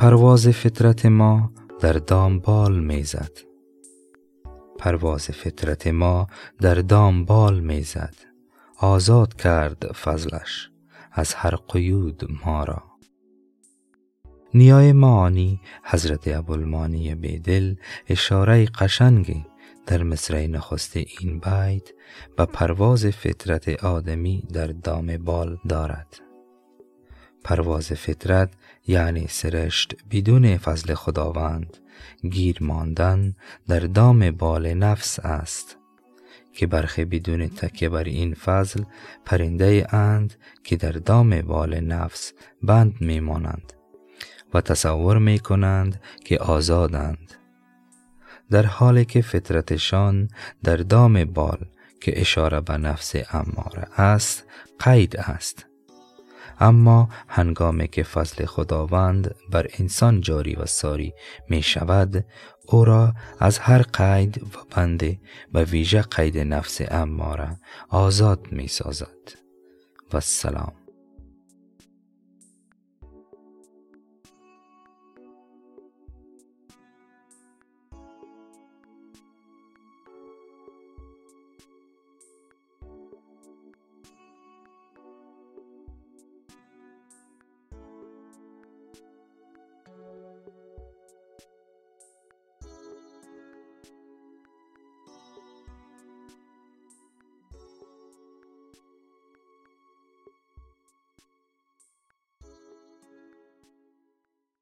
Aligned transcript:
پرواز 0.00 0.48
فطرت 0.48 1.06
ما 1.06 1.52
در 1.80 1.92
دام 1.92 2.38
بال 2.38 2.80
می‌زد. 2.80 3.38
پرواز 4.78 5.26
فطرت 5.26 5.86
ما 5.86 6.26
در 6.60 6.74
دام 6.74 7.24
بال 7.24 7.60
می‌زد. 7.60 8.14
آزاد 8.78 9.34
کرد 9.34 9.92
فضلش 9.92 10.70
از 11.12 11.34
هر 11.34 11.54
قیود 11.68 12.28
ما 12.44 12.64
را. 12.64 12.82
نیای 14.54 14.92
معانی 14.92 15.60
حضرت 15.84 16.28
ابوالمانی 16.28 17.14
بیدل 17.14 17.74
اشاره 18.08 18.64
قشنگی 18.66 19.46
در 19.86 20.02
مصرع 20.02 20.46
نخست 20.46 20.96
این 20.96 21.38
بیت 21.38 21.88
به 22.36 22.44
پرواز 22.44 23.06
فطرت 23.06 23.84
آدمی 23.84 24.42
در 24.52 24.66
دام 24.66 25.16
بال 25.16 25.58
دارد. 25.68 26.29
پرواز 27.44 27.92
فطرت 27.92 28.50
یعنی 28.86 29.26
سرشت 29.28 29.96
بدون 30.10 30.56
فضل 30.56 30.94
خداوند 30.94 31.76
گیر 32.30 32.58
ماندن 32.60 33.34
در 33.68 33.80
دام 33.80 34.30
بال 34.30 34.74
نفس 34.74 35.18
است. 35.18 35.76
که 36.52 36.66
برخی 36.66 37.04
بدون 37.04 37.48
تکیه 37.48 37.88
بر 37.88 38.04
این 38.04 38.34
فضل 38.34 38.82
پرنده 39.24 39.94
اند 39.94 40.34
که 40.64 40.76
در 40.76 40.92
دام 40.92 41.42
بال 41.42 41.80
نفس 41.80 42.32
بند 42.62 42.94
میمانند 43.00 43.72
و 44.54 44.60
تصور 44.60 45.18
می 45.18 45.38
کنند 45.38 46.00
که 46.24 46.38
آزادند. 46.38 47.34
در 48.50 48.66
حالی 48.66 49.04
که 49.04 49.22
فطرتشان 49.22 50.28
در 50.62 50.76
دام 50.76 51.24
بال 51.24 51.58
که 52.00 52.20
اشاره 52.20 52.60
به 52.60 52.76
نفس 52.76 53.14
اماره 53.32 54.00
است 54.00 54.44
قید 54.78 55.16
است. 55.16 55.69
اما 56.60 57.08
هنگامی 57.28 57.88
که 57.88 58.02
فضل 58.02 58.44
خداوند 58.44 59.34
بر 59.50 59.66
انسان 59.78 60.20
جاری 60.20 60.54
و 60.54 60.66
ساری 60.66 61.12
می 61.48 61.62
شود 61.62 62.24
او 62.66 62.84
را 62.84 63.14
از 63.38 63.58
هر 63.58 63.82
قید 63.82 64.42
و 64.42 64.56
بنده 64.76 65.20
و 65.54 65.60
ویژه 65.60 66.02
قید 66.02 66.38
نفس 66.38 66.80
اماره 66.90 67.60
آزاد 67.88 68.46
می 68.52 68.68
سازد 68.68 69.32
و 70.12 70.20
سلام. 70.20 70.79